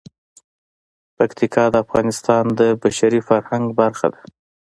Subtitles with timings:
[1.17, 4.21] پکتیکا د افغانستان د بشري فرهنګ برخه ده.